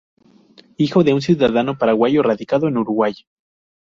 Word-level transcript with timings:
Hijo 0.77 1.03
de 1.03 1.13
un 1.13 1.21
ciudadano 1.21 1.77
paraguayo 1.77 2.23
radicado 2.23 2.67
en 2.67 2.77
Uruguay. 2.77 3.13